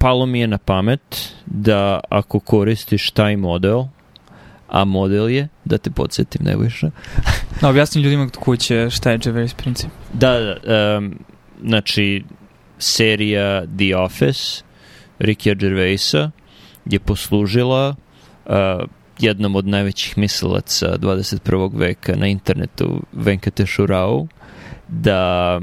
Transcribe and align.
palo 0.00 0.26
mi 0.26 0.40
je 0.40 0.46
na 0.46 0.58
pamet 0.58 1.34
da 1.46 2.00
ako 2.08 2.40
koristiš 2.40 3.10
taj 3.10 3.36
model, 3.36 3.84
a 4.68 4.84
model 4.84 5.30
je, 5.30 5.48
da 5.64 5.78
te 5.78 5.90
podsjetim, 5.90 6.46
više. 6.60 6.90
da, 7.60 7.68
objasnim 7.68 8.04
ljudima 8.04 8.24
kod 8.24 8.36
kuće 8.36 8.90
šta 8.90 9.10
je 9.10 9.18
Gervais 9.18 9.54
princip. 9.54 9.90
Da, 10.12 10.38
da, 10.38 10.56
um, 10.98 11.18
znači, 11.62 12.24
serija 12.78 13.66
The 13.66 13.96
Office, 13.96 14.62
Rikija 15.18 15.54
Gervaisa, 15.54 16.30
je 16.84 16.98
poslužila 16.98 17.94
uh, 18.46 18.54
jednom 19.18 19.56
od 19.56 19.66
najvećih 19.66 20.18
mislilaca 20.18 20.98
21. 20.98 21.70
veka 21.78 22.16
na 22.16 22.26
internetu, 22.26 23.02
Venkatešu 23.12 23.86
Rao, 23.86 24.26
da 24.88 25.60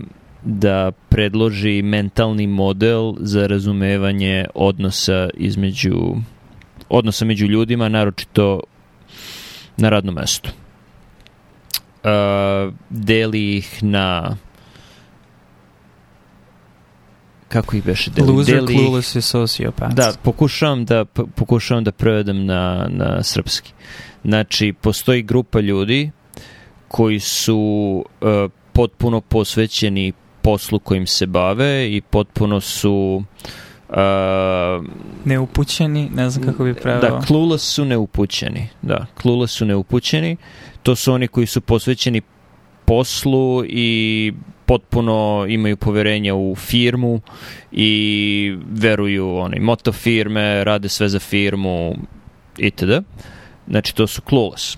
da 0.48 0.91
predloži 1.09 1.82
mentalni 1.82 2.47
model 2.47 3.14
za 3.20 3.47
razumevanje 3.47 4.46
odnosa 4.55 5.29
između 5.34 6.15
odnosa 6.89 7.25
među 7.25 7.46
ljudima, 7.46 7.89
naročito 7.89 8.60
na 9.78 9.89
radnom 9.89 10.15
mestu. 10.15 10.50
Uh, 12.04 12.73
deli 12.89 13.57
ih 13.57 13.83
na 13.83 14.37
kako 17.48 17.75
ih 17.75 17.86
beše 17.86 18.11
deli? 18.11 18.32
Loser, 18.32 18.56
deli 18.56 18.75
clueless 18.75 19.15
i 19.15 19.21
sociopath. 19.21 19.95
Da, 19.95 20.14
pokušavam 20.23 20.86
da, 20.86 21.06
pokušavam 21.36 21.84
da 21.84 21.92
prevedem 21.92 22.45
na, 22.45 22.87
na 22.89 23.23
srpski. 23.23 23.71
Znači, 24.23 24.73
postoji 24.82 25.21
grupa 25.21 25.59
ljudi 25.59 26.11
koji 26.87 27.20
su 27.20 27.57
uh, 28.21 28.51
potpuno 28.73 29.21
posvećeni 29.21 30.14
poslu 30.47 30.79
kojim 30.79 31.07
se 31.07 31.25
bave 31.25 31.96
i 31.96 32.02
potpuno 32.02 32.61
su 32.61 33.23
uh, 33.89 33.95
neupućeni, 35.25 36.09
ne 36.16 36.30
znam 36.30 36.45
kako 36.45 36.64
bi 36.64 36.73
preveo. 36.73 37.02
Da, 37.02 37.22
clueless 37.28 37.73
su 37.73 37.86
neupućeni. 37.86 38.70
Da, 38.81 39.06
clueless 39.22 39.53
su 39.53 39.66
neupućeni. 39.66 40.38
To 40.84 40.95
su 40.95 41.14
oni 41.14 41.28
koji 41.28 41.48
su 41.48 41.62
posvećeni 41.62 42.22
poslu 42.86 43.64
i 43.66 44.34
potpuno 44.66 45.45
imaju 45.50 45.78
poverenja 45.78 46.36
u 46.36 46.56
firmu 46.56 47.22
i 47.72 48.58
veruju 48.72 49.38
onaj 49.38 49.59
moto 49.59 49.92
firme, 49.92 50.64
rade 50.64 50.90
sve 50.90 51.09
za 51.09 51.20
firmu 51.20 51.95
itd. 52.58 52.92
Znači 53.68 53.95
to 53.95 54.08
su 54.08 54.22
clueless. 54.30 54.78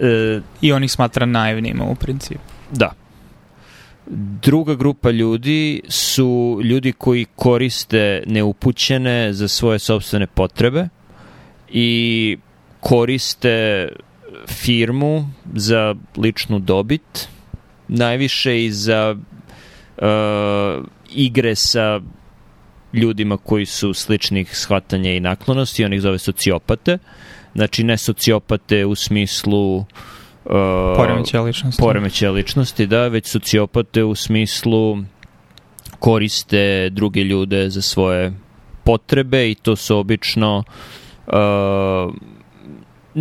E, 0.00 0.40
I 0.60 0.72
on 0.72 0.84
ih 0.84 0.92
smatra 0.92 1.26
naivnima 1.26 1.84
u 1.84 1.94
principu. 1.94 2.40
Da. 2.72 2.99
Druga 4.42 4.74
grupa 4.74 5.10
ljudi 5.10 5.82
su 5.88 6.60
ljudi 6.64 6.92
koji 6.92 7.26
koriste 7.36 8.22
neupućene 8.26 9.32
za 9.32 9.48
svoje 9.48 9.78
sobstvene 9.78 10.26
potrebe 10.26 10.88
i 11.68 12.38
koriste 12.80 13.88
firmu 14.46 15.30
za 15.54 15.94
ličnu 16.16 16.58
dobit, 16.58 17.28
najviše 17.88 18.64
i 18.64 18.70
za 18.70 19.16
uh, 19.16 20.04
igre 21.14 21.54
sa 21.54 22.00
ljudima 22.92 23.36
koji 23.36 23.66
su 23.66 23.94
sličnih 23.94 24.56
shvatanja 24.56 25.12
i 25.12 25.20
naklonosti, 25.20 25.84
on 25.84 25.92
ih 25.92 26.00
zove 26.00 26.18
sociopate. 26.18 26.98
Znači 27.54 27.84
ne 27.84 27.96
sociopate 27.96 28.86
u 28.86 28.94
smislu 28.94 29.76
uh, 29.76 29.84
poremeća 30.96 31.40
ličnosti. 31.42 31.82
Poremeća 31.82 32.30
ličnosti, 32.30 32.86
da, 32.86 33.08
već 33.08 33.26
sociopate 33.26 34.04
u 34.04 34.14
smislu 34.14 34.98
koriste 35.98 36.90
druge 36.90 37.24
ljude 37.24 37.70
za 37.70 37.82
svoje 37.82 38.32
potrebe 38.84 39.50
i 39.50 39.54
to 39.54 39.76
su 39.76 39.98
obično 39.98 40.64
uh, 41.26 41.34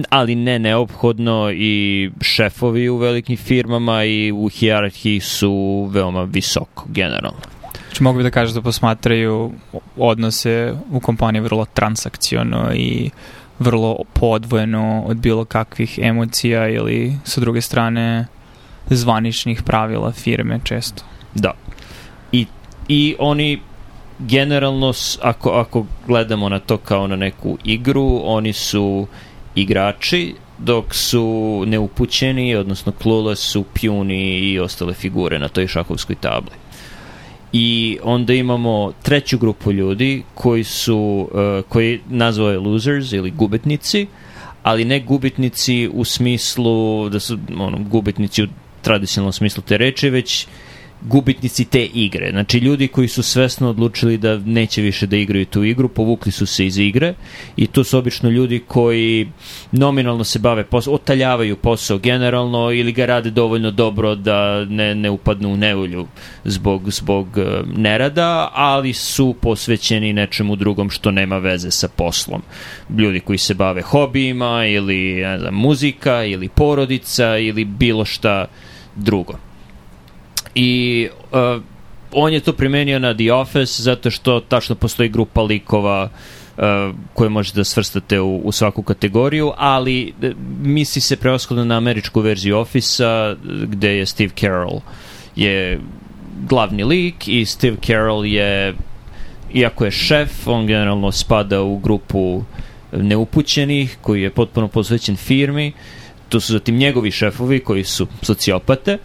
ali 0.10 0.36
ne 0.36 0.60
neophodno 0.60 1.52
i 1.52 2.10
šefovi 2.22 2.90
u 2.90 2.98
velikim 2.98 3.38
firmama 3.38 4.04
i 4.04 4.32
u 4.32 4.50
hijerarhiji 4.50 5.20
su 5.20 5.88
veoma 5.92 6.24
visoko 6.24 6.86
generalno. 6.90 7.40
Znači 7.88 8.04
mogu 8.04 8.18
bi 8.18 8.24
da 8.24 8.30
kažeš 8.30 8.54
da 8.54 8.62
posmatraju 8.62 9.52
odnose 9.98 10.74
u 10.92 11.00
kompaniji 11.00 11.42
vrlo 11.42 11.66
transakciono 11.74 12.74
i 12.74 13.10
vrlo 13.60 13.98
podvojeno 14.14 15.04
od 15.08 15.18
bilo 15.18 15.46
kakvih 15.46 16.00
emocija 16.02 16.70
ili 16.70 17.18
sa 17.24 17.42
druge 17.42 17.62
strane 17.62 18.26
zvaničnih 18.90 19.64
pravila 19.64 20.12
firme 20.12 20.60
često. 20.64 21.04
Da. 21.36 21.54
I, 22.32 22.46
i 22.88 23.16
oni 23.20 23.60
generalno, 24.20 24.94
ako, 25.22 25.50
ako 25.50 25.86
gledamo 26.08 26.50
na 26.50 26.60
to 26.60 26.78
kao 26.78 27.08
na 27.08 27.16
neku 27.16 27.58
igru, 27.64 28.22
oni 28.24 28.54
su 28.54 29.08
igrači, 29.56 30.36
dok 30.58 30.96
su 30.96 31.64
neupućeni, 31.68 32.56
odnosno 32.56 32.94
clueless 33.02 33.42
su 33.52 33.66
pjuni 33.74 34.40
i 34.40 34.60
ostale 34.60 34.94
figure 34.94 35.40
na 35.40 35.48
toj 35.48 35.68
šahovskoj 35.68 36.16
tabli. 36.16 36.52
I 37.54 37.98
onda 38.04 38.34
imamo 38.34 38.94
treću 39.04 39.38
grupu 39.38 39.72
ljudi 39.72 40.24
koji 40.34 40.64
su, 40.64 41.30
uh, 41.32 41.70
koji 41.70 42.00
nazvao 42.10 42.52
je 42.52 42.60
losers 42.60 43.12
ili 43.12 43.32
gubitnici, 43.32 44.08
ali 44.64 44.86
ne 44.86 45.00
gubitnici 45.00 45.90
u 45.94 46.06
smislu 46.06 47.10
da 47.10 47.20
su 47.20 47.38
ono, 47.58 47.78
gubitnici 47.78 48.44
u 48.44 48.48
tradicionalnom 48.82 49.34
smislu 49.34 49.64
te 49.68 49.78
reče, 49.78 50.10
već 50.10 50.48
gubitnici 51.02 51.66
te 51.66 51.86
igre. 51.86 52.32
Znači 52.32 52.58
ljudi 52.58 52.88
koji 52.88 53.08
su 53.08 53.24
svesno 53.24 53.70
odlučili 53.70 54.18
da 54.18 54.38
neće 54.38 54.82
više 54.82 55.08
da 55.08 55.18
igraju 55.18 55.46
tu 55.46 55.64
igru, 55.64 55.90
povukli 55.90 56.32
su 56.32 56.46
se 56.46 56.66
iz 56.66 56.78
igre 56.78 57.14
i 57.58 57.68
to 57.68 57.84
su 57.84 57.98
obično 57.98 58.30
ljudi 58.30 58.64
koji 58.68 59.28
nominalno 59.72 60.24
se 60.24 60.40
bave 60.40 60.64
posao, 60.64 60.94
otaljavaju 60.94 61.56
posao 61.56 61.98
generalno 61.98 62.72
ili 62.72 62.92
ga 62.92 63.06
rade 63.06 63.30
dovoljno 63.32 63.72
dobro 63.72 64.16
da 64.16 64.66
ne, 64.66 64.96
ne 64.96 65.10
upadnu 65.10 65.54
u 65.54 65.58
nevolju 65.58 66.08
zbog, 66.44 66.92
zbog 66.92 67.28
uh, 67.38 67.78
nerada, 67.78 68.52
ali 68.54 68.94
su 68.94 69.36
posvećeni 69.42 70.14
nečemu 70.14 70.56
drugom 70.56 70.90
što 70.90 71.12
nema 71.12 71.38
veze 71.38 71.72
sa 71.72 71.88
poslom. 71.88 72.42
Ljudi 72.98 73.20
koji 73.20 73.38
se 73.38 73.54
bave 73.54 73.82
hobijima 73.82 74.66
ili 74.66 75.14
ne 75.14 75.40
znam, 75.40 75.54
muzika 75.54 76.24
ili 76.24 76.50
porodica 76.50 77.38
ili 77.38 77.66
bilo 77.66 78.06
šta 78.06 78.46
drugo 78.96 79.49
i 80.56 81.08
uh, 81.32 81.64
on 82.12 82.34
je 82.34 82.40
to 82.40 82.54
primenio 82.54 83.00
na 83.00 83.14
The 83.14 83.34
Office 83.34 83.84
zato 83.84 84.12
što 84.12 84.40
tačno 84.40 84.76
postoji 84.76 85.10
grupa 85.10 85.42
likova 85.42 86.10
uh, 86.58 86.64
koje 87.14 87.30
možete 87.30 87.60
da 87.60 87.64
svrstate 87.64 88.20
u, 88.20 88.38
u 88.38 88.52
svaku 88.52 88.84
kategoriju, 88.84 89.52
ali 89.58 90.14
uh, 90.22 90.30
misli 90.62 91.02
se 91.02 91.18
preoshodno 91.18 91.66
na 91.66 91.78
američku 91.78 92.22
verziju 92.22 92.58
Office-a 92.58 93.36
gde 93.44 93.98
je 93.98 94.06
Steve 94.06 94.32
Carroll 94.40 94.82
je 95.36 95.80
glavni 96.50 96.84
lik 96.84 97.28
i 97.28 97.46
Steve 97.46 97.78
Carroll 97.86 98.26
je 98.26 98.74
iako 99.54 99.86
je 99.86 99.92
šef, 99.92 100.48
on 100.48 100.68
generalno 100.68 101.12
spada 101.12 101.62
u 101.62 101.78
grupu 101.78 102.44
neupućenih 102.92 103.98
koji 104.02 104.22
je 104.22 104.30
potpuno 104.30 104.68
posvećen 104.68 105.16
firmi. 105.16 105.72
To 106.30 106.40
su 106.40 106.54
zatim 106.54 106.78
njegovi 106.78 107.12
šefovi 107.12 107.60
koji 107.60 107.84
su 107.84 108.08
sociopate 108.22 108.98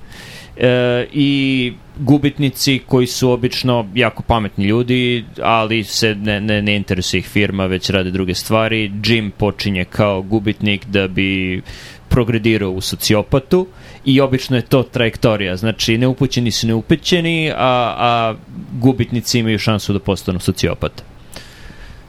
e, 0.56 1.06
i 1.12 1.72
gubitnici 1.98 2.80
koji 2.86 3.06
su 3.06 3.30
obično 3.30 3.86
jako 3.94 4.22
pametni 4.22 4.64
ljudi, 4.64 5.24
ali 5.42 5.84
se 5.84 6.14
ne, 6.14 6.40
ne, 6.40 6.62
ne 6.62 6.76
interesuje 6.76 7.18
ih 7.18 7.26
firma, 7.26 7.66
već 7.66 7.90
rade 7.90 8.10
druge 8.10 8.34
stvari. 8.34 8.92
Jim 9.04 9.30
počinje 9.30 9.84
kao 9.84 10.22
gubitnik 10.22 10.86
da 10.86 11.08
bi 11.08 11.62
progredirao 12.08 12.70
u 12.70 12.80
sociopatu 12.80 13.66
i 14.04 14.20
obično 14.20 14.56
je 14.56 14.62
to 14.62 14.82
trajektorija. 14.82 15.56
Znači, 15.56 15.98
neupućeni 15.98 16.50
su 16.50 16.66
neupućeni, 16.66 17.50
a, 17.50 17.94
a 17.98 18.34
gubitnici 18.72 19.38
imaju 19.38 19.58
šansu 19.58 19.92
da 19.92 19.98
postanu 19.98 20.40
sociopata. 20.40 21.02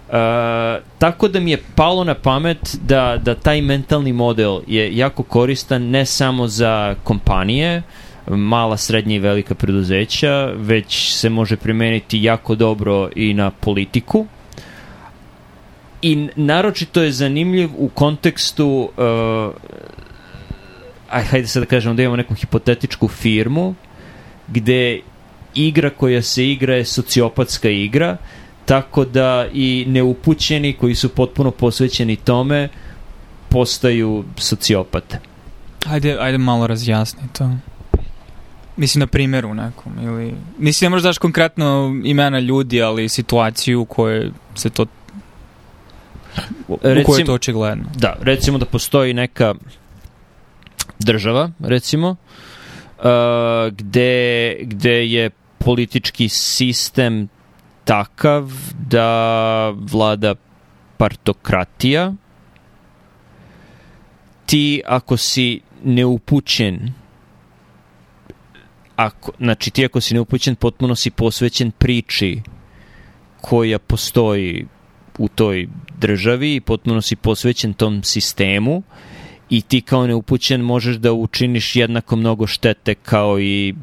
Uh, 0.05 0.13
tako 0.97 1.27
da 1.27 1.39
mi 1.39 1.51
je 1.51 1.63
palo 1.75 2.03
na 2.03 2.13
pamet 2.13 2.75
da, 2.81 3.17
da 3.23 3.35
taj 3.35 3.61
mentalni 3.61 4.13
model 4.13 4.59
je 4.67 4.97
jako 4.97 5.23
koristan 5.23 5.83
ne 5.83 6.05
samo 6.05 6.47
za 6.47 6.95
kompanije, 7.03 7.81
mala, 8.27 8.77
srednja 8.77 9.15
i 9.15 9.19
velika 9.19 9.55
preduzeća, 9.55 10.45
već 10.55 11.13
se 11.13 11.29
može 11.29 11.55
primeniti 11.55 12.23
jako 12.23 12.55
dobro 12.55 13.09
i 13.15 13.33
na 13.33 13.51
politiku. 13.51 14.25
I 16.01 16.29
naročito 16.35 17.03
je 17.03 17.11
zanimljiv 17.11 17.69
u 17.77 17.89
kontekstu 17.89 18.89
uh, 18.97 19.53
aj, 21.09 21.23
hajde 21.23 21.47
sad 21.47 21.63
da 21.63 21.69
kažemo 21.69 21.95
da 21.95 22.03
imamo 22.03 22.15
neku 22.15 22.35
hipotetičku 22.35 23.07
firmu 23.07 23.75
gde 24.47 24.99
igra 25.55 25.89
koja 25.89 26.21
se 26.21 26.49
igra 26.51 26.75
je 26.75 26.85
sociopatska 26.85 27.69
igra, 27.69 28.17
tako 28.65 29.05
da 29.05 29.47
i 29.53 29.85
neupućeni 29.87 30.73
koji 30.73 30.95
su 30.95 31.09
potpuno 31.09 31.51
posvećeni 31.51 32.15
tome 32.15 32.69
postaju 33.49 34.23
sociopate. 34.37 35.19
Ajde, 35.85 36.17
ajde 36.19 36.37
malo 36.37 36.67
razjasni 36.67 37.21
to. 37.37 37.51
Mislim 38.77 38.99
na 38.99 39.07
primjeru 39.07 39.53
nekom 39.53 39.93
ili... 40.03 40.35
Mislim 40.57 40.85
ne 40.85 40.89
možeš 40.89 41.03
daš 41.03 41.17
konkretno 41.17 41.95
imena 42.03 42.39
ljudi, 42.39 42.81
ali 42.81 43.09
situaciju 43.09 43.81
u 43.81 43.85
kojoj 43.85 44.31
se 44.55 44.69
to 44.69 44.85
u 46.67 46.77
kojoj 46.77 47.19
je 47.19 47.25
to 47.25 47.33
očigledno. 47.33 47.85
Da, 47.95 48.15
recimo 48.21 48.57
da 48.57 48.65
postoji 48.65 49.13
neka 49.13 49.55
država, 50.99 51.51
recimo, 51.59 52.09
uh, 52.09 53.05
gde, 53.71 54.55
gde 54.61 55.07
je 55.07 55.29
politički 55.57 56.29
sistem 56.29 57.27
takav 57.85 58.51
da 58.89 59.69
vlada 59.69 60.35
partokratija. 60.97 62.13
Ti 64.45 64.81
ako 64.85 65.17
si 65.17 65.61
neupućen 65.83 66.93
ako, 68.95 69.31
znači 69.39 69.71
ti 69.71 69.85
ako 69.85 70.01
si 70.01 70.13
neupućen 70.13 70.55
potpuno 70.55 70.95
si 70.95 71.11
posvećen 71.11 71.71
priči 71.71 72.41
koja 73.41 73.79
postoji 73.79 74.65
u 75.17 75.27
toj 75.27 75.67
državi 75.99 76.55
i 76.55 76.61
potpuno 76.61 77.01
si 77.01 77.15
posvećen 77.15 77.73
tom 77.73 78.03
sistemu 78.03 78.83
i 79.49 79.61
ti 79.61 79.81
kao 79.81 80.07
neupućen 80.07 80.61
možeš 80.61 80.95
da 80.95 81.13
učiniš 81.13 81.75
jednako 81.75 82.15
mnogo 82.15 82.47
štete 82.47 82.95
kao 82.95 83.39
i 83.39 83.75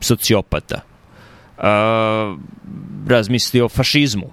sociopata. 0.00 0.80
A, 1.58 2.36
razmisli 3.06 3.60
o 3.60 3.68
fašizmu. 3.68 4.32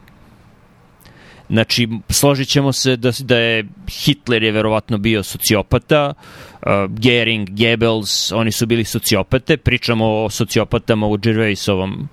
Znači, 1.54 1.88
složit 2.10 2.48
ćemo 2.48 2.72
se 2.72 2.96
da, 2.96 3.12
da 3.20 3.38
je 3.38 3.66
Hitler 3.90 4.44
je 4.44 4.52
verovatno 4.52 4.98
bio 4.98 5.24
sociopata, 5.24 6.14
uh, 6.14 6.68
Gering, 6.90 7.50
Goebbels, 7.50 8.32
oni 8.32 8.52
su 8.52 8.66
bili 8.66 8.84
sociopate, 8.84 9.58
pričamo 9.58 10.06
o 10.06 10.30
sociopatama 10.30 11.08
u 11.08 11.18
Gervaisovom, 11.18 12.10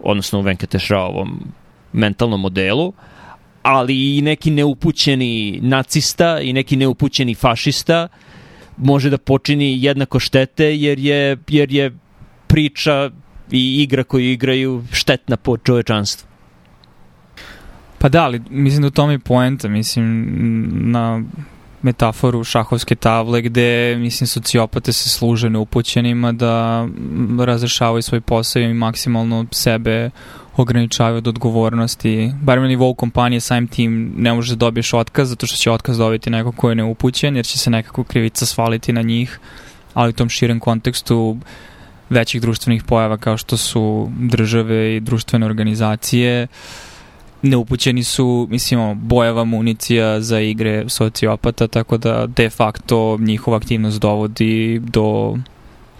odnosno 0.00 0.38
u 0.38 0.42
Venkatešraovom 0.42 1.52
mentalnom 1.92 2.40
modelu, 2.40 2.92
ali 3.62 4.16
i 4.16 4.22
neki 4.22 4.50
neupućeni 4.50 5.58
nacista 5.62 6.40
i 6.40 6.52
neki 6.52 6.76
neupućeni 6.76 7.34
fašista 7.34 8.08
može 8.76 9.10
da 9.10 9.18
počini 9.18 9.82
jednako 9.82 10.20
štete 10.20 10.76
jer 10.76 10.98
je, 10.98 11.36
jer 11.48 11.72
je 11.72 11.98
priča 12.46 13.10
i 13.50 13.82
igra 13.82 14.04
koju 14.04 14.32
igraju 14.32 14.84
štetna 14.92 15.36
po 15.36 15.56
čovečanstvu. 15.56 16.27
Pa 17.98 18.08
da, 18.08 18.24
ali 18.24 18.42
mislim 18.50 18.82
da 18.82 18.88
u 18.88 18.90
tome 18.90 19.14
je 19.14 19.18
poenta, 19.18 19.68
mislim, 19.68 20.28
na 20.72 21.22
metaforu 21.82 22.44
šahovske 22.44 22.94
table 22.94 23.42
gde, 23.42 23.96
mislim, 23.98 24.26
sociopate 24.26 24.92
se 24.92 25.08
služe 25.08 25.50
neupućenima 25.50 26.32
da 26.32 26.86
razrešavaju 27.44 28.02
svoj 28.02 28.20
posao 28.20 28.62
i 28.62 28.74
maksimalno 28.74 29.46
sebe 29.50 30.10
ograničavaju 30.56 31.18
od 31.18 31.28
odgovornosti. 31.28 32.32
Bar 32.42 32.60
na 32.60 32.68
nivou 32.68 32.94
kompanije 32.94 33.40
samim 33.40 33.68
tim 33.68 34.14
ne 34.16 34.32
možeš 34.32 34.50
da 34.50 34.56
dobiješ 34.56 34.94
otkaz 34.94 35.28
zato 35.28 35.46
što 35.46 35.56
će 35.56 35.70
otkaz 35.70 35.98
dobiti 35.98 36.30
neko 36.30 36.52
ko 36.52 36.68
je 36.68 36.74
neupućen 36.74 37.36
jer 37.36 37.46
će 37.46 37.58
se 37.58 37.70
nekako 37.70 38.04
krivica 38.04 38.46
svaliti 38.46 38.92
na 38.92 39.02
njih, 39.02 39.40
ali 39.94 40.10
u 40.10 40.12
tom 40.12 40.28
širem 40.28 40.60
kontekstu 40.60 41.36
većih 42.10 42.40
društvenih 42.40 42.82
pojava 42.82 43.16
kao 43.16 43.36
što 43.36 43.56
su 43.56 44.10
države 44.18 44.96
i 44.96 45.00
društvene 45.00 45.46
organizacije 45.46 46.42
uh, 46.42 46.87
neupućeni 47.42 48.04
su, 48.04 48.46
mislimo, 48.50 48.94
bojava 48.94 49.44
municija 49.44 50.20
za 50.20 50.40
igre 50.40 50.84
sociopata, 50.88 51.68
tako 51.68 51.98
da 51.98 52.26
de 52.26 52.50
facto 52.50 53.18
njihova 53.20 53.56
aktivnost 53.56 54.00
dovodi 54.00 54.80
do 54.82 55.38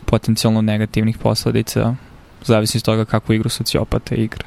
potencijalno 0.05 0.62
negativnih 0.62 1.19
posledica, 1.19 1.94
zavisi 2.44 2.79
iz 2.79 2.85
toga 2.85 3.05
kakvu 3.05 3.35
igru 3.35 3.49
sociopata 3.49 4.14
igra. 4.14 4.46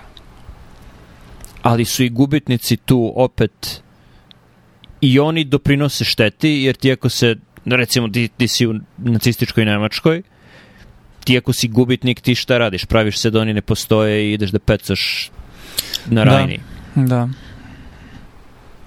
Ali 1.62 1.86
su 1.86 2.04
i 2.04 2.10
gubitnici 2.10 2.78
tu 2.78 3.14
opet 3.16 3.82
i 5.02 5.20
oni 5.20 5.44
doprinose 5.44 6.04
šteti, 6.04 6.50
jer 6.50 6.76
ti 6.76 6.92
ako 6.92 7.10
se, 7.10 7.36
recimo 7.66 8.08
ti, 8.08 8.30
ti 8.38 8.48
si 8.48 8.68
u 8.68 8.76
nacističkoj 8.98 9.66
Nemačkoj, 9.66 10.22
ti 11.24 11.38
ako 11.38 11.54
si 11.54 11.68
gubitnik, 11.68 12.22
ti 12.22 12.36
šta 12.36 12.58
radiš? 12.58 12.86
Praviš 12.86 13.18
se 13.18 13.30
da 13.30 13.40
oni 13.40 13.54
ne 13.54 13.62
postoje 13.62 14.30
i 14.30 14.34
ideš 14.34 14.50
da 14.50 14.60
pecaš 14.60 15.32
na 16.06 16.26
da. 16.26 16.32
rajni. 16.32 16.58
Da. 16.58 16.71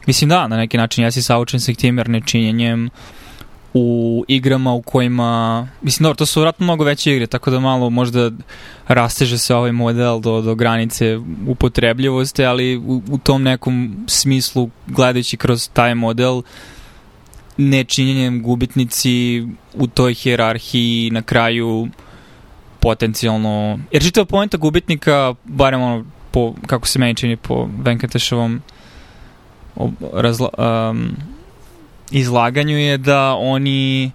Mislim 0.06 0.28
da, 0.28 0.48
na 0.48 0.56
neki 0.56 0.76
način 0.76 1.04
ja 1.04 1.10
si 1.10 1.22
saučen 1.22 1.60
sa 1.60 1.72
tim 1.72 1.98
jer 1.98 2.08
nečinjenjem 2.08 2.90
u 3.74 4.24
igrama 4.28 4.72
u 4.72 4.82
kojima, 4.82 5.68
mislim 5.82 6.04
dobro, 6.04 6.16
to 6.16 6.26
su 6.26 6.40
vratno 6.40 6.64
mnogo 6.64 6.84
veće 6.84 7.12
igre, 7.12 7.26
tako 7.26 7.50
da 7.50 7.60
malo 7.60 7.90
možda 7.90 8.30
rasteže 8.88 9.38
se 9.38 9.54
ovaj 9.54 9.72
model 9.72 10.20
do, 10.20 10.40
do 10.42 10.54
granice 10.54 11.18
upotrebljivosti, 11.46 12.44
ali 12.44 12.76
u, 12.76 13.02
u 13.10 13.18
tom 13.18 13.42
nekom 13.42 14.04
smislu, 14.08 14.70
gledajući 14.86 15.36
kroz 15.36 15.70
taj 15.72 15.94
model, 15.94 16.42
nečinjenjem 17.56 18.42
gubitnici 18.42 19.42
u 19.74 19.86
toj 19.86 20.14
hjerarhiji 20.14 21.10
na 21.10 21.22
kraju 21.22 21.88
potencijalno... 22.80 23.78
Jer 23.90 24.02
čitava 24.02 24.24
pojenta 24.24 24.56
gubitnika, 24.56 25.34
barem 25.44 25.82
ono 25.82 26.04
po, 26.34 26.54
kako 26.66 26.88
se 26.88 26.98
meni 26.98 27.14
čini 27.14 27.36
po 27.36 27.68
Venkatešovom 27.78 28.62
razla, 30.12 30.48
um, 30.58 31.16
izlaganju 32.10 32.78
je 32.78 32.98
da 32.98 33.34
oni 33.34 34.10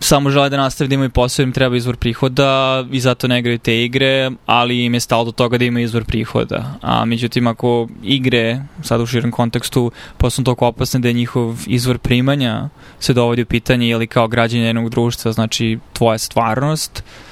samo 0.00 0.30
žele 0.30 0.48
da 0.50 0.56
nastave 0.56 0.88
da 0.88 0.94
imaju 0.94 1.10
posao, 1.10 1.42
im 1.42 1.52
treba 1.52 1.76
izvor 1.76 1.96
prihoda 1.96 2.84
i 2.90 3.00
zato 3.00 3.28
ne 3.28 3.38
igraju 3.38 3.58
te 3.58 3.84
igre, 3.84 4.30
ali 4.46 4.84
im 4.84 4.94
je 4.94 5.00
stalo 5.00 5.24
do 5.24 5.32
toga 5.32 5.58
da 5.58 5.64
imaju 5.64 5.84
izvor 5.84 6.04
prihoda. 6.04 6.74
A 6.82 7.04
međutim, 7.04 7.46
ako 7.46 7.88
igre, 8.02 8.62
sad 8.82 9.00
u 9.00 9.06
širem 9.06 9.30
kontekstu, 9.30 9.90
postanu 10.18 10.44
toliko 10.44 10.66
opasne 10.66 11.00
da 11.00 11.08
je 11.08 11.14
njihov 11.14 11.56
izvor 11.66 11.98
primanja 11.98 12.68
se 13.00 13.12
dovodi 13.12 13.42
u 13.42 13.46
pitanje 13.46 13.88
ili 13.88 14.06
kao 14.06 14.28
građanje 14.28 14.64
jednog 14.64 14.90
društva, 14.90 15.32
znači 15.32 15.78
tvoja 15.92 16.18
stvarnost, 16.18 17.04
uh, 17.06 17.31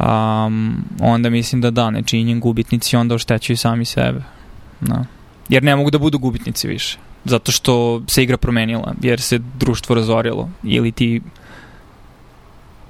um, 0.00 0.84
onda 1.00 1.30
mislim 1.30 1.60
da 1.60 1.70
da, 1.70 1.90
nečinjen 1.90 2.40
gubitnici 2.40 2.96
onda 2.96 3.14
oštećuju 3.14 3.56
sami 3.56 3.84
sebe. 3.84 4.22
Da. 4.80 5.04
Jer 5.48 5.62
ne 5.62 5.76
mogu 5.76 5.90
da 5.90 5.98
budu 5.98 6.18
gubitnici 6.18 6.68
više. 6.68 6.98
Zato 7.24 7.52
što 7.52 8.02
se 8.06 8.22
igra 8.22 8.36
promenila, 8.36 8.94
jer 9.02 9.20
se 9.20 9.38
društvo 9.58 9.94
razorilo. 9.94 10.50
Ili 10.62 10.92
ti 10.92 11.20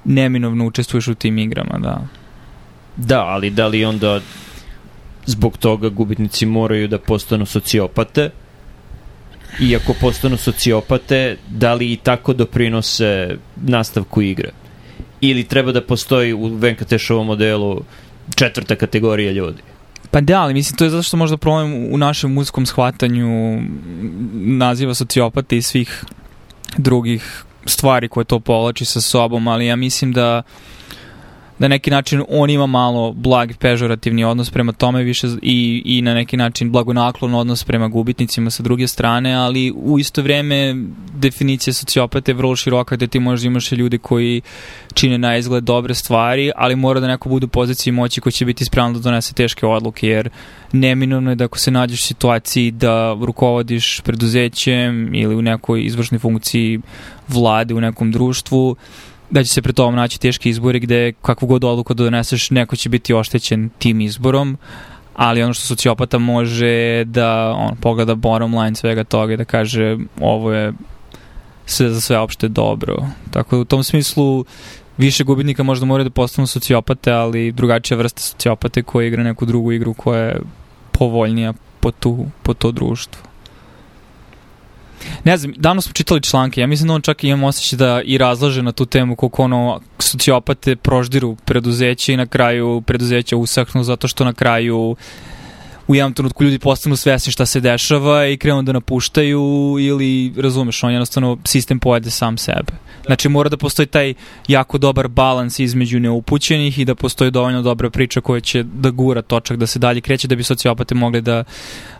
neminovno 0.05 0.65
učestvuješ 0.65 1.07
u 1.07 1.15
tim 1.15 1.37
igrama, 1.37 1.79
da. 1.79 2.07
Da, 2.95 3.21
ali 3.21 3.49
da 3.49 3.67
li 3.67 3.85
onda 3.85 4.19
zbog 5.25 5.57
toga 5.57 5.89
gubitnici 5.89 6.45
moraju 6.45 6.87
da 6.87 6.99
postanu 6.99 7.45
sociopate? 7.45 8.29
I 9.59 9.75
ako 9.75 9.93
postanu 10.01 10.37
sociopate, 10.37 11.37
da 11.49 11.73
li 11.73 11.91
i 11.91 11.97
tako 11.97 12.33
doprinose 12.33 13.37
nastavku 13.55 14.21
igre? 14.21 14.49
Ili 15.21 15.43
treba 15.43 15.71
da 15.71 15.81
postoji 15.81 16.33
u 16.33 16.47
Venkatešovom 16.47 17.27
modelu 17.27 17.83
četvrta 18.35 18.75
kategorija 18.75 19.31
ljudi? 19.31 19.61
Pa 20.11 20.21
da, 20.21 20.41
ali 20.41 20.53
mislim 20.53 20.77
to 20.77 20.83
je 20.83 20.89
zato 20.89 21.03
što 21.03 21.17
možda 21.17 21.37
problem 21.37 21.93
u 21.93 21.97
našem 21.97 22.33
muzičkom 22.33 22.65
shvatanju 22.65 23.61
naziva 24.33 24.93
sociopata 24.93 25.55
i 25.55 25.61
svih 25.61 26.03
drugih 26.77 27.43
stvari 27.65 28.07
koje 28.07 28.23
to 28.23 28.39
povlači 28.39 28.85
sa 28.85 29.01
sobom, 29.01 29.47
ali 29.47 29.65
ja 29.65 29.75
mislim 29.75 30.13
da 30.13 30.41
uh, 30.45 30.51
na 31.61 31.67
neki 31.67 31.91
način 31.91 32.23
on 32.29 32.49
ima 32.49 32.65
malo 32.65 33.13
blag 33.13 33.51
pežorativni 33.59 34.23
odnos 34.23 34.49
prema 34.49 34.71
tome 34.71 35.03
više 35.03 35.27
i, 35.41 35.81
i 35.85 36.01
na 36.01 36.13
neki 36.13 36.37
način 36.37 36.71
blagonaklon 36.71 37.35
odnos 37.35 37.63
prema 37.63 37.87
gubitnicima 37.87 38.49
sa 38.49 38.63
druge 38.63 38.87
strane, 38.87 39.33
ali 39.33 39.71
u 39.75 39.99
isto 39.99 40.21
vreme 40.21 40.75
definicija 41.13 41.73
sociopata 41.73 42.31
je 42.31 42.35
vrlo 42.35 42.55
široka 42.55 42.95
gde 42.95 43.07
ti 43.07 43.19
možda 43.19 43.47
imaš 43.47 43.71
ljude 43.71 43.97
koji 43.97 44.41
čine 44.93 45.17
na 45.17 45.37
izgled 45.37 45.63
dobre 45.63 45.93
stvari, 45.93 46.51
ali 46.55 46.75
mora 46.75 46.99
da 46.99 47.07
neko 47.07 47.29
bude 47.29 47.45
u 47.45 47.49
poziciji 47.49 47.93
moći 47.93 48.21
koji 48.21 48.33
će 48.33 48.45
biti 48.45 48.65
spreman 48.65 48.93
da 48.93 48.99
donese 48.99 49.33
teške 49.33 49.65
odluke, 49.65 50.07
jer 50.07 50.29
neminovno 50.71 51.29
je 51.29 51.35
da 51.35 51.45
ako 51.45 51.59
se 51.59 51.71
nađeš 51.71 51.99
u 51.99 52.07
situaciji 52.07 52.71
da 52.71 53.17
rukovodiš 53.21 54.01
preduzećem 54.01 55.15
ili 55.15 55.35
u 55.35 55.41
nekoj 55.41 55.85
izvršnoj 55.85 56.19
funkciji 56.19 56.79
vlade 57.27 57.73
u 57.73 57.81
nekom 57.81 58.11
društvu, 58.11 58.75
da 59.31 59.43
će 59.43 59.53
se 59.53 59.61
pre 59.61 59.73
tobom 59.73 59.95
naći 59.95 60.19
teški 60.19 60.49
izbori 60.49 60.79
gde 60.79 61.13
kakvu 61.21 61.47
god 61.47 61.63
odluku 61.63 61.93
da 61.93 62.03
doneseš, 62.03 62.49
neko 62.49 62.75
će 62.75 62.89
biti 62.89 63.13
oštećen 63.13 63.69
tim 63.79 64.01
izborom, 64.01 64.57
ali 65.15 65.43
ono 65.43 65.53
što 65.53 65.65
sociopata 65.65 66.17
može 66.17 67.03
da 67.05 67.53
on, 67.57 67.75
pogleda 67.75 68.15
bottom 68.15 68.55
line 68.55 68.75
svega 68.75 69.03
toga 69.03 69.33
i 69.33 69.37
da 69.37 69.45
kaže 69.45 69.97
ovo 70.19 70.51
je 70.51 70.73
sve 71.65 71.89
za 71.89 72.01
sve 72.01 72.17
opšte 72.17 72.47
dobro. 72.47 73.05
Tako 73.31 73.55
da 73.55 73.61
u 73.61 73.65
tom 73.65 73.83
smislu 73.83 74.45
više 74.97 75.23
gubitnika 75.23 75.63
možda 75.63 75.85
moraju 75.85 76.09
da 76.09 76.13
postanu 76.13 76.47
sociopate, 76.47 77.11
ali 77.11 77.51
drugačija 77.51 77.97
vrsta 77.97 78.21
sociopate 78.21 78.83
koja 78.83 79.07
igra 79.07 79.23
neku 79.23 79.45
drugu 79.45 79.71
igru 79.71 79.93
koja 79.93 80.23
je 80.23 80.41
povoljnija 80.91 81.53
po, 81.79 81.91
tu, 81.91 82.25
po 82.43 82.53
to 82.53 82.71
društvo. 82.71 83.30
Ne 85.23 85.37
znam, 85.37 85.53
davno 85.57 85.81
smo 85.81 85.93
čitali 85.93 86.21
članke, 86.21 86.61
ja 86.61 86.67
mislim 86.67 86.87
da 86.87 86.93
on 86.93 87.01
čak 87.01 87.23
imam 87.23 87.43
osjećaj 87.43 87.77
da 87.77 88.01
i 88.05 88.17
razlaže 88.17 88.63
na 88.63 88.71
tu 88.71 88.85
temu 88.85 89.15
koliko 89.15 89.43
ono 89.43 89.81
sociopate 89.99 90.75
proždiru 90.75 91.35
preduzeće 91.45 92.13
i 92.13 92.17
na 92.17 92.25
kraju 92.25 92.81
preduzeća 92.81 93.37
usahnu 93.37 93.83
zato 93.83 94.07
što 94.07 94.25
na 94.25 94.33
kraju 94.33 94.95
u 95.91 95.95
jednom 95.95 96.13
trenutku 96.13 96.43
ljudi 96.43 96.59
postanu 96.59 96.95
svesni 96.95 97.31
šta 97.31 97.45
se 97.45 97.59
dešava 97.59 98.27
i 98.27 98.37
krenu 98.37 98.61
da 98.63 98.71
napuštaju 98.71 99.75
ili, 99.79 100.33
razumeš, 100.37 100.83
on 100.83 100.91
jednostavno 100.91 101.37
sistem 101.45 101.79
pojede 101.79 102.09
sam 102.09 102.37
sebe. 102.37 102.73
Znači 103.05 103.29
mora 103.29 103.49
da 103.49 103.57
postoji 103.57 103.85
taj 103.85 104.13
jako 104.47 104.77
dobar 104.77 105.07
balans 105.07 105.59
između 105.59 105.99
neupućenih 105.99 106.79
i 106.79 106.85
da 106.85 106.95
postoji 106.95 107.31
dovoljno 107.31 107.61
dobra 107.61 107.89
priča 107.89 108.21
koja 108.21 108.39
će 108.39 108.63
da 108.63 108.89
gura 108.89 109.21
točak, 109.21 109.57
da 109.57 109.67
se 109.67 109.79
dalje 109.79 110.01
kreće 110.01 110.27
da 110.27 110.35
bi 110.35 110.43
sociopate 110.43 110.95
mogli 110.95 111.21
da 111.21 111.43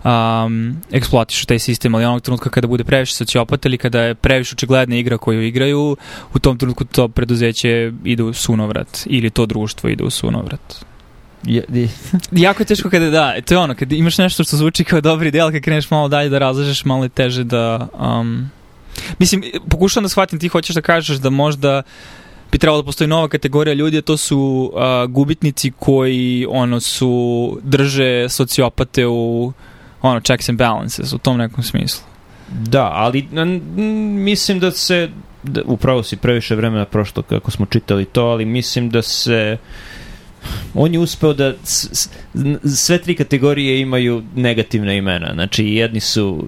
um, 0.03 0.75
eksploatišu 0.91 1.45
taj 1.45 1.59
sistem, 1.59 1.95
ali 1.95 2.05
onog 2.05 2.21
trenutka 2.21 2.49
kada 2.49 2.67
bude 2.67 2.83
previše 2.83 3.13
sociopata 3.13 3.69
ili 3.69 3.77
kada 3.77 4.01
je 4.01 4.15
previše 4.15 4.53
očigledna 4.53 4.95
igra 4.95 5.17
koju 5.17 5.41
igraju, 5.41 5.97
u 6.33 6.39
tom 6.39 6.57
trenutku 6.57 6.85
to 6.85 7.07
preduzeće 7.07 7.91
ide 8.03 8.23
u 8.23 8.33
sunovrat 8.33 9.03
ili 9.05 9.29
to 9.29 9.45
društvo 9.45 9.89
ide 9.89 10.03
u 10.03 10.09
sunovrat. 10.09 10.90
Je, 11.43 11.63
je. 11.69 11.89
jako 12.45 12.61
je 12.61 12.67
teško 12.67 12.89
kada 12.89 13.09
da, 13.09 13.41
to 13.41 13.53
je 13.53 13.57
ono, 13.57 13.75
kada 13.75 13.95
imaš 13.95 14.17
nešto 14.17 14.43
što 14.43 14.57
zvuči 14.57 14.83
kao 14.83 15.01
dobar 15.01 15.27
ideal, 15.27 15.51
kad 15.51 15.61
kreneš 15.61 15.91
malo 15.91 16.07
dalje 16.07 16.29
da 16.29 16.39
razlažeš, 16.39 16.85
malo 16.85 17.03
je 17.03 17.09
teže 17.09 17.43
da... 17.43 17.87
Um, 17.99 18.49
mislim, 19.19 19.43
pokušavam 19.69 20.03
da 20.03 20.09
shvatim, 20.09 20.39
ti 20.39 20.47
hoćeš 20.47 20.75
da 20.75 20.81
kažeš 20.81 21.17
da 21.17 21.29
možda 21.29 21.81
bi 22.51 22.57
trebalo 22.57 22.81
da 22.81 22.85
postoji 22.85 23.07
nova 23.07 23.27
kategorija 23.27 23.73
ljudi, 23.73 23.97
a 23.97 24.01
to 24.01 24.17
su 24.17 24.71
uh, 24.73 25.11
gubitnici 25.11 25.71
koji 25.79 26.45
ono 26.49 26.79
su 26.79 27.59
drže 27.63 28.29
sociopate 28.29 29.07
u 29.07 29.53
ono 30.01 30.19
checks 30.19 30.49
and 30.49 30.57
balances 30.57 31.13
u 31.13 31.17
tom 31.17 31.37
nekom 31.37 31.63
smislu. 31.63 32.03
Da, 32.49 32.91
ali 32.93 33.27
mislim 34.15 34.59
da 34.59 34.71
se 34.71 35.09
da, 35.43 35.61
upravo 35.65 36.03
si 36.03 36.17
previše 36.17 36.55
vremena 36.55 36.85
prošlo 36.85 37.23
kako 37.23 37.51
smo 37.51 37.65
čitali 37.65 38.05
to, 38.05 38.25
ali 38.25 38.45
mislim 38.45 38.89
da 38.89 39.01
se 39.01 39.57
on 40.73 40.93
je 40.93 40.99
uspeo 40.99 41.33
da 41.33 41.53
sve 42.63 42.97
tri 42.97 43.15
kategorije 43.15 43.79
imaju 43.81 44.23
negativna 44.35 44.93
imena. 44.93 45.33
Znači, 45.33 45.65
jedni 45.65 45.99
su 45.99 46.47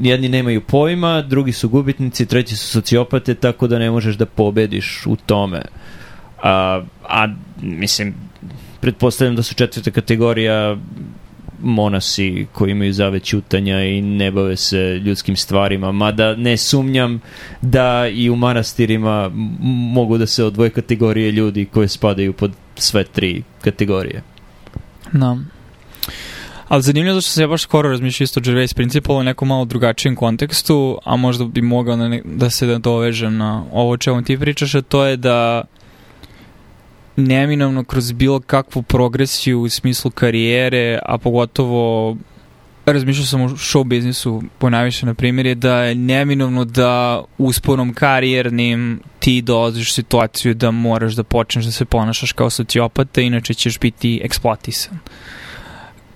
jedni 0.00 0.28
nemaju 0.28 0.60
pojma, 0.60 1.22
drugi 1.22 1.52
su 1.52 1.68
gubitnici, 1.68 2.26
treći 2.26 2.56
su 2.56 2.66
sociopate, 2.66 3.34
tako 3.34 3.66
da 3.66 3.78
ne 3.78 3.90
možeš 3.90 4.16
da 4.16 4.26
pobediš 4.26 5.06
u 5.06 5.16
tome. 5.16 5.62
A, 6.42 6.82
a 7.08 7.28
mislim, 7.62 8.14
pretpostavljam 8.80 9.36
da 9.36 9.42
su 9.42 9.54
četvrta 9.54 9.90
kategorija 9.90 10.76
monasi 11.62 12.46
koji 12.52 12.70
imaju 12.70 12.92
zave 12.92 13.20
ćutanja 13.20 13.84
i 13.84 14.00
ne 14.00 14.30
bave 14.30 14.56
se 14.56 15.00
ljudskim 15.04 15.36
stvarima, 15.36 15.92
mada 15.92 16.34
ne 16.34 16.56
sumnjam 16.56 17.20
da 17.62 18.08
i 18.08 18.30
u 18.30 18.36
manastirima 18.36 19.30
mogu 19.92 20.18
da 20.18 20.26
se 20.26 20.44
odvoje 20.44 20.70
kategorije 20.70 21.30
ljudi 21.30 21.64
koje 21.64 21.88
spadaju 21.88 22.32
pod 22.32 22.52
sve 22.78 23.04
tri 23.04 23.42
kategorije. 23.60 24.22
Da. 25.12 25.36
Ali 26.68 26.82
zanimljivo 26.82 27.14
da 27.14 27.20
što 27.20 27.30
se 27.30 27.42
ja 27.42 27.48
baš 27.48 27.62
skoro 27.62 27.88
razmišljao 27.88 28.24
isto 28.24 28.40
Gervais 28.40 28.74
principal 28.74 29.16
u 29.16 29.22
nekom 29.22 29.48
malo 29.48 29.64
drugačijem 29.64 30.16
kontekstu, 30.16 30.98
a 31.04 31.16
možda 31.16 31.44
bi 31.44 31.62
mogao 31.62 31.96
da, 31.96 32.08
ne, 32.08 32.22
da 32.24 32.50
se 32.50 32.78
dovežem 32.78 33.36
na 33.36 33.64
ovo 33.72 33.96
čemu 33.96 34.22
ti 34.22 34.38
pričaš, 34.38 34.74
a 34.74 34.82
to 34.82 35.04
je 35.04 35.16
da 35.16 35.64
neminovno 37.16 37.84
kroz 37.84 38.12
bilo 38.12 38.40
kakvu 38.40 38.82
progresiju 38.82 39.60
u 39.60 39.68
smislu 39.68 40.10
karijere, 40.10 40.98
a 41.02 41.18
pogotovo 41.18 42.16
razmišljao 42.86 43.26
sam 43.26 43.40
o 43.40 43.48
show 43.48 43.84
biznisu 43.84 44.42
ponajviše 44.58 45.06
na 45.06 45.14
primjer 45.14 45.46
je 45.46 45.54
da 45.54 45.82
je 45.82 45.94
neminovno 45.94 46.64
da 46.64 47.24
usporom 47.38 47.94
karijernim 47.94 49.00
ti 49.28 49.42
dolaziš 49.42 49.90
u 49.90 49.92
situaciju 49.92 50.54
da 50.54 50.70
moraš 50.70 51.12
da 51.12 51.22
počneš 51.22 51.64
da 51.64 51.72
se 51.72 51.84
ponašaš 51.84 52.32
kao 52.32 52.50
sociopata, 52.50 53.20
inače 53.20 53.54
ćeš 53.54 53.78
biti 53.78 54.20
eksploatisan. 54.24 54.98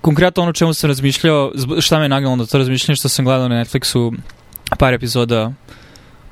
Konkretno 0.01 0.43
ono 0.43 0.53
čemu 0.53 0.73
sam 0.73 0.87
razmišljao, 0.87 1.51
šta 1.79 1.99
me 1.99 2.05
je 2.05 2.09
nagnalo 2.09 2.35
da 2.35 2.45
to 2.45 2.57
razmišljam, 2.57 2.95
što 2.95 3.09
sam 3.09 3.25
gledao 3.25 3.47
na 3.47 3.63
Netflixu 3.63 4.13
par 4.79 4.93
epizoda, 4.93 5.53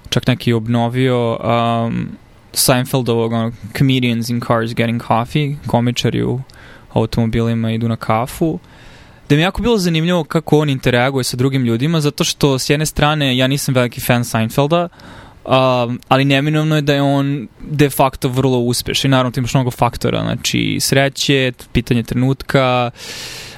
čak 0.09 0.27
neki 0.27 0.53
obnovio, 0.53 1.37
um, 1.37 2.09
Seinfeldovog 2.53 3.31
ono, 3.33 3.51
Comedians 3.77 4.29
in 4.29 4.41
Cars 4.41 4.73
Getting 4.73 5.01
Coffee, 5.07 5.55
komičari 5.67 6.23
u 6.23 6.41
automobilima 6.93 7.71
idu 7.71 7.87
na 7.87 7.95
kafu, 7.95 8.59
da 9.29 9.35
mi 9.35 9.41
je 9.41 9.43
jako 9.43 9.61
bilo 9.61 9.77
zanimljivo 9.77 10.23
kako 10.23 10.59
on 10.59 10.69
interaguje 10.69 11.23
sa 11.23 11.37
drugim 11.37 11.65
ljudima, 11.65 12.01
zato 12.01 12.23
što 12.23 12.59
s 12.59 12.69
jedne 12.69 12.85
strane 12.85 13.37
ja 13.37 13.47
nisam 13.47 13.75
veliki 13.75 14.01
fan 14.01 14.25
Seinfelda, 14.25 14.89
Um, 15.45 15.99
ali 16.07 16.25
neminovno 16.25 16.75
je 16.75 16.81
da 16.81 16.93
je 16.93 17.01
on 17.01 17.47
de 17.59 17.89
facto 17.89 18.29
vrlo 18.29 18.57
uspešan. 18.57 19.09
I 19.09 19.11
naravno 19.11 19.31
ti 19.31 19.39
imaš 19.39 19.53
mnogo 19.53 19.71
faktora, 19.71 20.21
znači 20.21 20.77
sreće, 20.81 21.51
pitanje 21.71 22.03
trenutka, 22.03 22.91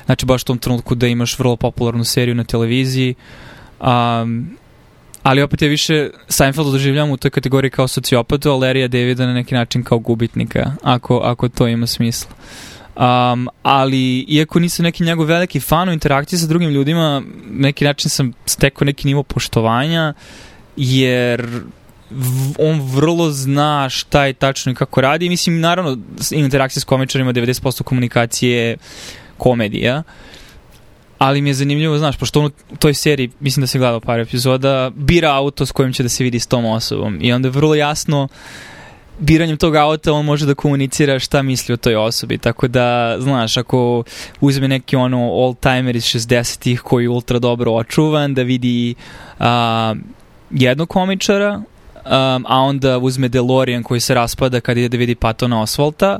znači 0.06 0.26
baš 0.26 0.42
u 0.42 0.46
tom 0.46 0.58
trenutku 0.58 0.96
da 0.96 1.08
imaš 1.08 1.40
vrlo 1.40 1.56
popularnu 1.56 2.04
seriju 2.04 2.36
na 2.36 2.44
televiziji, 2.44 3.16
um, 3.80 4.58
ali 5.24 5.42
opet 5.42 5.62
je 5.62 5.70
više 5.70 6.10
Seinfeld 6.28 6.72
doživljam 6.72 7.12
u 7.12 7.18
toj 7.18 7.32
kategoriji 7.32 7.72
kao 7.72 7.88
sociopatu, 7.88 8.52
a 8.52 8.54
Larrya 8.54 8.88
Davida 8.88 9.26
na 9.26 9.34
neki 9.34 9.56
način 9.56 9.84
kao 9.84 10.00
gubitnika, 10.00 10.72
ako, 10.84 11.18
ako 11.18 11.50
to 11.50 11.68
ima 11.68 11.88
smisla. 11.88 12.32
Um, 12.96 13.50
ali 13.64 14.20
iako 14.20 14.60
nisam 14.60 14.84
neki 14.84 15.04
njegov 15.04 15.26
veliki 15.26 15.60
fan 15.60 15.90
u 15.90 15.94
interakciji 15.94 16.40
sa 16.40 16.48
drugim 16.48 16.70
ljudima, 16.70 17.22
neki 17.50 17.86
način 17.86 18.10
sam 18.10 18.34
stekao 18.46 18.86
neki 18.86 19.08
nivo 19.08 19.24
poštovanja, 19.24 20.14
jer 20.78 21.62
on 22.60 22.82
vrlo 22.82 23.32
zna 23.32 23.90
šta 23.90 24.26
je 24.26 24.34
tačno 24.34 24.72
i 24.72 24.76
kako 24.76 25.02
radi. 25.02 25.30
Mislim, 25.30 25.60
naravno, 25.60 25.98
interakcija 26.32 26.82
s 26.82 26.84
komičarima, 26.84 27.34
90% 27.34 27.84
komunikacije 27.84 28.58
je 28.58 28.78
komedija, 29.38 30.04
ali 31.18 31.42
mi 31.42 31.50
je 31.50 31.54
zanimljivo, 31.54 31.98
znaš, 31.98 32.18
pošto 32.18 32.40
on 32.40 32.52
u 32.72 32.76
toj 32.76 32.94
seriji, 32.94 33.32
mislim 33.40 33.62
da 33.62 33.68
se 33.68 33.80
gledao 33.80 34.00
par 34.00 34.20
epizoda, 34.20 34.92
bira 34.96 35.32
auto 35.32 35.66
s 35.66 35.72
kojim 35.72 35.94
će 35.94 36.04
da 36.04 36.10
se 36.10 36.24
vidi 36.24 36.40
s 36.40 36.48
tom 36.48 36.66
osobom 36.66 37.18
i 37.22 37.34
onda 37.34 37.48
je 37.48 37.52
vrlo 37.52 37.76
jasno 37.76 38.28
biranjem 39.20 39.58
tog 39.58 39.76
auta 39.76 40.14
on 40.14 40.26
može 40.26 40.46
da 40.46 40.56
komunicira 40.56 41.20
šta 41.20 41.42
misli 41.42 41.74
o 41.74 41.78
toj 41.78 41.96
osobi, 41.96 42.38
tako 42.38 42.68
da, 42.68 43.18
znaš, 43.20 43.58
ako 43.58 44.04
uzme 44.42 44.68
neki 44.68 44.96
ono 44.96 45.18
old-timer 45.18 45.96
iz 45.96 46.04
60-ih 46.04 46.82
koji 46.82 47.04
je 47.04 47.10
ultra 47.10 47.40
dobro 47.40 47.72
očuvan, 47.72 48.34
da 48.34 48.42
vidi 48.42 48.96
uh, 49.40 49.46
jednog 50.54 50.90
komičara, 50.90 51.56
um, 51.56 52.46
a 52.48 52.60
onda 52.60 52.98
uzme 52.98 53.28
DeLorean 53.28 53.84
koji 53.84 54.00
se 54.00 54.14
raspada 54.14 54.60
kad 54.60 54.78
ide 54.78 54.90
da 54.90 54.98
vidi 54.98 55.16
Patona 55.16 55.62
Osvalta, 55.62 56.20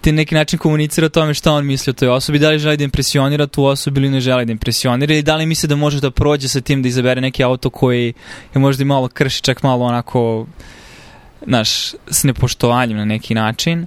te 0.00 0.12
neki 0.12 0.34
način 0.34 0.58
komunicira 0.58 1.06
o 1.06 1.08
tome 1.08 1.34
šta 1.34 1.52
on 1.52 1.66
misli 1.66 1.90
o 1.90 1.94
toj 1.94 2.08
osobi, 2.08 2.38
da 2.38 2.50
li 2.50 2.58
želi 2.58 2.76
da 2.76 2.84
impresionira 2.84 3.46
tu 3.46 3.64
osobu 3.64 4.00
ili 4.00 4.10
ne 4.10 4.20
želi 4.20 4.44
da 4.44 4.52
impresionira 4.52 5.12
ili 5.14 5.22
da 5.22 5.36
li 5.36 5.46
misli 5.46 5.68
da 5.68 5.76
može 5.76 6.00
da 6.00 6.10
prođe 6.10 6.48
sa 6.48 6.60
tim 6.60 6.82
da 6.82 6.88
izabere 6.88 7.20
neki 7.20 7.44
auto 7.44 7.70
koji 7.70 8.14
je 8.54 8.60
možda 8.60 8.82
i 8.82 8.84
malo 8.84 9.08
krši, 9.08 9.42
čak 9.42 9.62
malo 9.62 9.84
onako 9.84 10.46
naš, 11.46 11.94
s 12.10 12.24
nepoštovanjem 12.24 12.96
na 12.96 13.04
neki 13.04 13.34
način 13.34 13.86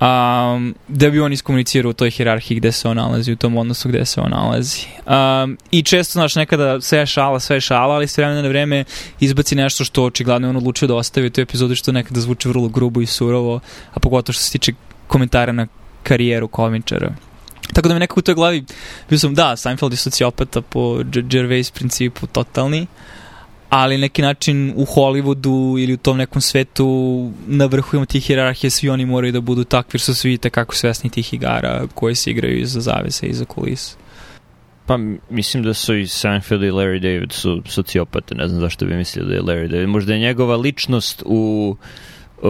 um, 0.00 0.74
da 0.88 1.10
bi 1.10 1.20
on 1.20 1.32
iskomunicirao 1.32 1.90
u 1.90 1.92
toj 1.92 2.10
hirarhiji 2.10 2.56
gde 2.56 2.72
se 2.72 2.88
on 2.88 2.96
nalazi, 2.96 3.32
u 3.32 3.36
tom 3.36 3.56
odnosu 3.56 3.88
gde 3.88 4.04
se 4.04 4.20
on 4.20 4.30
nalazi. 4.30 4.86
Um, 5.06 5.58
I 5.70 5.82
često, 5.82 6.12
znaš, 6.12 6.34
nekada 6.34 6.80
sve 6.80 6.98
je 6.98 7.06
šala, 7.06 7.40
sve 7.40 7.56
je 7.56 7.60
šala, 7.60 7.94
ali 7.94 8.08
sve 8.08 8.24
vremena 8.24 8.42
na 8.42 8.48
vreme 8.48 8.84
izbaci 9.20 9.54
nešto 9.54 9.84
što 9.84 10.04
očigledno 10.04 10.48
je 10.48 10.50
on 10.50 10.56
odlučio 10.56 10.88
da 10.88 10.94
ostavi 10.94 11.26
u 11.26 11.30
toj 11.30 11.42
epizodi 11.42 11.76
što 11.76 11.92
nekada 11.92 12.20
zvuči 12.20 12.48
vrlo 12.48 12.68
grubo 12.68 13.00
i 13.00 13.06
surovo, 13.06 13.60
a 13.94 14.00
pogotovo 14.00 14.32
što 14.32 14.42
se 14.42 14.52
tiče 14.52 14.72
komentara 15.06 15.52
na 15.52 15.66
karijeru 16.02 16.48
komičara. 16.48 17.14
Tako 17.72 17.88
da 17.88 17.94
mi 17.94 18.00
nekako 18.00 18.20
u 18.20 18.22
toj 18.22 18.34
glavi 18.34 18.64
bio 19.08 19.18
sam, 19.18 19.34
da, 19.34 19.56
Seinfeld 19.56 19.92
je 19.92 19.96
sociopata 19.96 20.62
po 20.62 21.02
Gervais 21.04 21.70
principu 21.70 22.26
totalni, 22.26 22.86
ali 23.68 23.98
neki 23.98 24.22
način 24.22 24.72
u 24.76 24.84
Hollywoodu 24.84 25.82
ili 25.82 25.92
u 25.92 25.96
tom 25.96 26.16
nekom 26.16 26.42
svetu 26.42 27.30
na 27.46 27.66
vrhu 27.66 27.96
imamo 27.96 28.06
tih 28.06 28.24
hierarhije, 28.24 28.70
svi 28.70 28.88
oni 28.88 29.06
moraju 29.06 29.32
da 29.32 29.40
budu 29.40 29.64
takvi 29.64 29.96
jer 29.96 30.00
su 30.00 30.14
svi 30.14 30.38
kako 30.38 30.74
svesni 30.74 31.10
tih 31.10 31.34
igara 31.34 31.86
koje 31.94 32.14
se 32.14 32.30
igraju 32.30 32.58
iza 32.58 32.80
zavese, 32.80 33.26
iza 33.26 33.44
kulisa. 33.44 33.96
Pa 34.86 34.98
mislim 35.30 35.62
da 35.62 35.74
su 35.74 35.96
i 35.96 36.06
Seinfeld 36.06 36.62
i 36.62 36.70
Larry 36.70 37.00
David 37.00 37.32
su 37.32 37.62
sociopate, 37.66 38.34
ne 38.34 38.48
znam 38.48 38.60
zašto 38.60 38.86
bi 38.86 38.94
mislio 38.94 39.24
da 39.24 39.34
je 39.34 39.42
Larry 39.42 39.68
David. 39.68 39.88
Možda 39.88 40.12
je 40.12 40.18
njegova 40.18 40.56
ličnost 40.56 41.22
u, 41.26 41.76
u, 42.42 42.48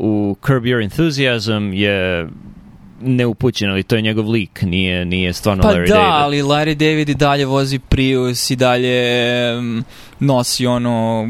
u 0.00 0.36
Curb 0.46 0.64
Your 0.64 0.82
Enthusiasm 0.82 1.72
je 1.72 2.28
neupućen, 3.00 3.70
ali 3.70 3.82
to 3.82 3.96
je 3.96 4.02
njegov 4.02 4.30
lik, 4.30 4.62
nije, 4.62 5.04
nije 5.04 5.32
stvarno 5.32 5.62
pa 5.62 5.68
Larry 5.68 5.88
da, 5.88 5.94
David. 5.94 6.04
Pa 6.04 6.18
da, 6.18 6.24
ali 6.24 6.42
Larry 6.42 6.74
David 6.74 7.08
i 7.08 7.14
dalje 7.14 7.46
vozi 7.46 7.78
Prius 7.78 8.50
i 8.50 8.56
dalje 8.56 9.58
um, 9.58 9.84
nosi 10.24 10.66
ono 10.66 11.28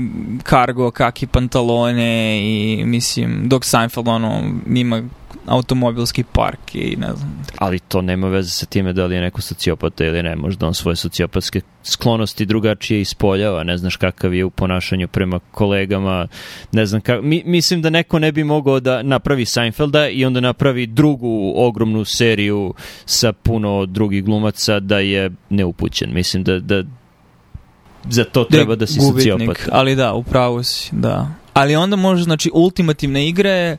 cargo, 0.49 0.91
kaki 0.91 1.27
pantalone 1.27 2.41
i 2.43 2.85
mislim, 2.85 3.49
dok 3.49 3.65
Seinfeld 3.65 4.09
ono 4.09 4.43
ima 4.67 5.03
automobilski 5.47 6.25
park 6.33 6.75
i 6.75 6.97
ne 6.97 7.13
znam. 7.17 7.45
Ali 7.59 7.79
to 7.79 8.03
nema 8.03 8.29
veze 8.29 8.51
sa 8.51 8.67
time 8.67 8.93
da 8.93 9.07
li 9.07 9.15
je 9.15 9.21
neko 9.21 9.41
sociopata 9.41 10.05
ili 10.05 10.23
ne. 10.23 10.37
Možda 10.37 10.67
on 10.67 10.75
svoje 10.75 10.97
sociopatske 10.97 11.61
sklonosti 11.83 12.47
drugačije 12.47 13.01
ispoljava. 13.01 13.65
Ne 13.65 13.79
znaš 13.79 13.97
kakav 13.97 14.35
je 14.35 14.45
u 14.45 14.51
ponašanju 14.51 15.09
prema 15.09 15.39
kolegama. 15.39 16.29
Ne 16.73 16.87
znam 16.87 17.01
kako. 17.01 17.23
Mi, 17.23 17.43
mislim 17.47 17.83
da 17.83 17.91
neko 17.91 18.19
ne 18.19 18.33
bi 18.33 18.45
mogao 18.45 18.81
da 18.81 19.03
napravi 19.03 19.47
Seinfelda 19.47 20.09
i 20.09 20.25
onda 20.25 20.41
napravi 20.41 20.87
drugu 20.87 21.53
ogromnu 21.57 22.05
seriju 22.05 22.75
sa 23.05 23.33
puno 23.33 23.87
drugih 23.87 24.25
glumaca 24.25 24.81
da 24.81 24.99
je 24.99 25.31
neupućen. 25.51 26.15
Mislim 26.15 26.45
da, 26.45 26.59
da 26.59 26.83
za 28.11 28.25
to 28.25 28.45
treba 28.45 28.77
da 28.77 28.87
si 28.87 29.01
sociopat. 29.01 29.59
Ali 29.73 29.97
da, 29.97 30.13
upravo 30.13 30.63
si, 30.63 30.89
da. 30.93 31.29
Ali 31.53 31.77
onda 31.77 31.97
može, 31.97 32.23
znači, 32.25 32.51
ultimativna 32.55 33.21
igra 33.21 33.51
je 33.51 33.77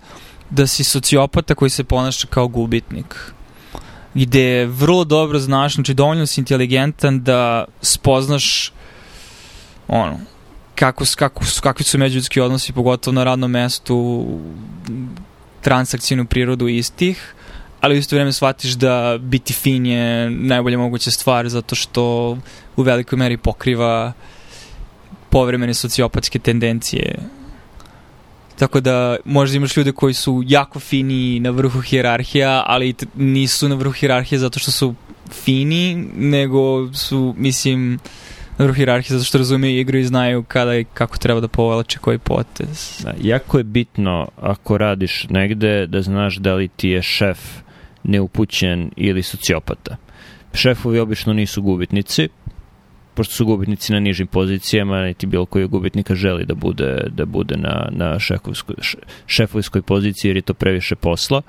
da 0.50 0.67
si 0.67 0.84
sociopata 0.84 1.55
koji 1.55 1.70
se 1.70 1.84
ponaša 1.84 2.27
kao 2.27 2.48
gubitnik. 2.48 3.15
Gde 4.13 4.65
vrlo 4.65 5.03
dobro 5.03 5.39
znaš, 5.39 5.75
znači 5.75 5.94
dovoljno 5.94 6.25
si 6.25 6.41
inteligentan 6.41 7.24
da 7.24 7.65
spoznaš 7.82 8.72
ono, 9.88 10.20
kako, 10.75 11.03
kako, 11.15 11.41
kakvi 11.62 11.84
su 11.84 11.98
međuljudski 11.98 12.41
odnosi, 12.41 12.74
pogotovo 12.74 13.15
na 13.15 13.24
radnom 13.24 13.51
mestu, 13.51 14.25
transakcijnu 15.62 16.25
prirodu 16.25 16.67
istih, 16.67 17.35
ali 17.86 17.96
u 17.96 17.98
isto 17.98 18.15
vreme 18.15 18.32
shvatiš 18.32 18.72
da 18.72 19.18
biti 19.22 19.54
fin 19.54 19.86
je 19.86 20.30
najbolja 20.30 20.77
moguća 20.77 21.12
stvar 21.12 21.50
zato 21.50 21.75
što 21.75 22.38
u 22.75 22.82
velikoj 22.82 23.18
meri 23.18 23.38
pokriva 23.38 24.13
povremene 25.30 25.74
sociopatske 25.74 26.39
tendencije 26.39 27.15
Tako 28.60 28.80
da 28.80 29.18
možda 29.25 29.58
imaš 29.58 29.77
ljude 29.77 29.92
koji 29.92 30.13
su 30.13 30.44
jako 30.48 30.80
fini 30.80 31.39
na 31.39 31.50
vrhu 31.50 31.82
hjerarhija, 31.82 32.63
ali 32.68 32.96
nisu 33.15 33.70
na 33.70 33.75
vrhu 33.75 33.92
hjerarhije 33.92 34.39
zato 34.39 34.60
što 34.60 34.72
su 34.72 34.96
fini, 35.44 36.08
nego 36.15 36.94
su, 36.94 37.36
mislim, 37.38 38.00
na 38.58 38.65
vrhu 38.65 38.75
hjerarhije 38.75 39.18
zato 39.18 39.25
što 39.25 39.38
razumiju 39.38 39.80
igru 39.80 39.98
i 39.98 40.06
znaju 40.06 40.44
kada 40.44 40.75
i 40.75 40.84
kako 40.84 41.18
treba 41.18 41.39
da 41.39 41.48
povelače 41.48 42.00
koji 42.00 42.18
potez. 42.18 43.01
Da, 43.04 43.13
jako 43.22 43.58
je 43.58 43.63
bitno 43.63 44.27
ako 44.42 44.77
radiš 44.77 45.27
negde 45.30 45.88
da 45.88 46.01
znaš 46.01 46.36
da 46.36 46.54
li 46.54 46.68
ti 46.68 46.89
je 46.89 47.01
šef 47.01 47.39
neupućen 48.07 48.91
ili 48.95 49.24
sociopata. 49.24 49.95
Šefovi 50.53 51.00
obično 51.00 51.33
nisu 51.33 51.62
gubitnici, 51.62 52.29
pošto 53.13 53.33
su 53.33 53.45
gubitnici 53.45 53.93
na 53.93 54.00
nižim 54.00 54.27
pozicijama, 54.27 55.01
niti 55.01 55.27
bilo 55.27 55.45
koji 55.45 55.67
gubitnika 55.67 56.15
želi 56.15 56.45
da 56.45 56.53
bude, 56.53 57.07
da 57.09 57.25
bude 57.25 57.57
na, 57.57 57.88
na 57.91 58.19
šefovskoj, 58.19 58.75
šefovskoj 59.27 59.81
poziciji 59.81 60.29
jer 60.29 60.35
je 60.35 60.41
to 60.41 60.53
previše 60.53 60.95
posla 60.95 61.41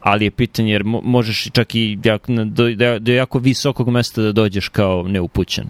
ali 0.00 0.24
je 0.24 0.30
pitanje 0.30 0.72
jer 0.72 0.82
možeš 0.84 1.50
čak 1.52 1.74
i 1.74 1.98
do, 2.46 2.98
do 3.00 3.12
jako 3.12 3.38
visokog 3.38 3.88
mesta 3.88 4.22
da 4.22 4.32
dođeš 4.32 4.68
kao 4.68 5.02
neupućen 5.08 5.68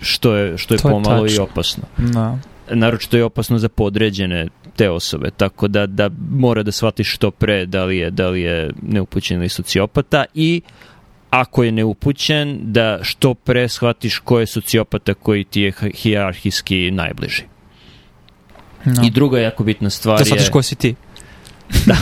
što 0.00 0.34
je, 0.34 0.58
što 0.58 0.74
je 0.74 0.78
to 0.78 0.88
pomalo 0.88 1.26
je 1.26 1.34
i 1.34 1.38
opasno. 1.38 1.84
No. 1.98 2.10
Da. 2.10 2.38
Naročito 2.74 3.16
je 3.16 3.24
opasno 3.24 3.58
za 3.58 3.68
podređene 3.68 4.48
te 4.76 4.90
osobe, 4.90 5.30
tako 5.30 5.68
da, 5.68 5.86
da 5.86 6.10
mora 6.30 6.62
da 6.62 6.72
shvatiš 6.72 7.14
što 7.14 7.30
pre 7.30 7.66
da 7.66 7.84
li 7.84 7.98
je, 7.98 8.10
da 8.10 8.28
li 8.28 8.40
je 8.40 8.70
neupućen 8.82 9.38
ili 9.38 9.48
sociopata 9.48 10.24
i 10.34 10.60
ako 11.30 11.62
je 11.62 11.72
neupućen, 11.72 12.58
da 12.62 12.98
što 13.02 13.34
pre 13.34 13.68
shvatiš 13.68 14.18
ko 14.18 14.40
je 14.40 14.46
sociopata 14.46 15.14
koji 15.14 15.44
ti 15.44 15.60
je 15.60 15.72
hijerarhijski 15.94 16.90
najbliži. 16.90 17.42
No. 18.84 19.02
I 19.04 19.10
druga 19.10 19.38
jako 19.38 19.64
bitna 19.64 19.90
stvar 19.90 20.16
da 20.16 20.20
je... 20.20 20.24
Da 20.24 20.26
shvatiš 20.26 20.48
ko 20.48 20.62
si 20.62 20.74
ti. 20.74 20.94
Da. 21.86 21.96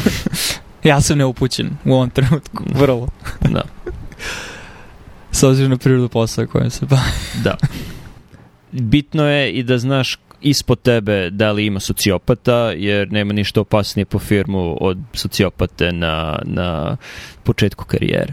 ja 0.90 1.00
sam 1.00 1.18
neupućen 1.18 1.70
u 1.84 1.92
ovom 1.92 2.10
trenutku, 2.10 2.64
vrlo. 2.80 3.08
da. 3.50 3.62
S 5.30 5.42
obzirom 5.42 5.70
na 5.70 5.76
prirodu 5.76 6.08
posla 6.08 6.46
kojem 6.46 6.70
se 6.70 6.87
ba. 6.87 6.98
da. 7.44 7.56
Bitno 8.72 9.28
je 9.28 9.52
i 9.52 9.62
da 9.62 9.78
znaš 9.78 10.16
ispod 10.40 10.83
tebe 10.83 11.30
da 11.30 11.52
li 11.52 11.66
ima 11.66 11.80
sociopata, 11.80 12.73
jer 12.76 13.12
nema 13.12 13.33
ništa 13.33 13.61
opasnije 13.61 14.07
po 14.07 14.18
firmu 14.18 14.76
od 14.80 14.99
sociopate 15.12 15.92
na, 15.92 16.38
na 16.45 16.97
početku 17.42 17.85
karijere. 17.85 18.33